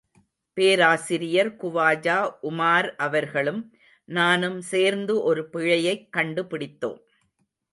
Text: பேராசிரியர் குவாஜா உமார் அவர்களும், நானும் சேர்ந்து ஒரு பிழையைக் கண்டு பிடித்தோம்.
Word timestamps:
பேராசிரியர் 0.57 1.51
குவாஜா 1.55 2.15
உமார் 2.43 2.89
அவர்களும், 2.97 3.61
நானும் 4.09 4.61
சேர்ந்து 4.61 5.21
ஒரு 5.23 5.49
பிழையைக் 5.53 6.09
கண்டு 6.09 6.43
பிடித்தோம். 6.43 6.99